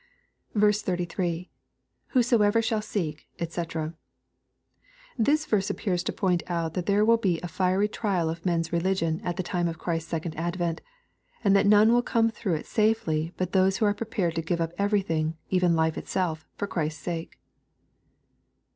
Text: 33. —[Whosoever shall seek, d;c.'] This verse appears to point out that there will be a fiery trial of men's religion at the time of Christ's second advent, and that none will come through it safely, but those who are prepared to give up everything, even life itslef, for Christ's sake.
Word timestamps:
33. 0.59 1.51
—[Whosoever 2.13 2.59
shall 2.59 2.81
seek, 2.81 3.27
d;c.'] 3.37 3.91
This 5.15 5.45
verse 5.45 5.69
appears 5.69 6.01
to 6.03 6.11
point 6.11 6.41
out 6.47 6.73
that 6.73 6.87
there 6.87 7.05
will 7.05 7.17
be 7.17 7.39
a 7.41 7.47
fiery 7.47 7.87
trial 7.87 8.27
of 8.27 8.43
men's 8.43 8.73
religion 8.73 9.21
at 9.23 9.37
the 9.37 9.43
time 9.43 9.67
of 9.67 9.77
Christ's 9.77 10.09
second 10.09 10.35
advent, 10.37 10.81
and 11.43 11.55
that 11.55 11.67
none 11.67 11.93
will 11.93 12.01
come 12.01 12.31
through 12.31 12.55
it 12.55 12.65
safely, 12.65 13.31
but 13.37 13.51
those 13.51 13.77
who 13.77 13.85
are 13.85 13.93
prepared 13.93 14.33
to 14.33 14.41
give 14.41 14.59
up 14.59 14.73
everything, 14.79 15.37
even 15.51 15.75
life 15.75 15.93
itslef, 15.93 16.45
for 16.57 16.65
Christ's 16.65 17.01
sake. 17.03 17.39